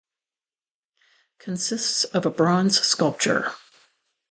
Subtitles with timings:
[1.37, 3.51] Consists of a bronze sculpture.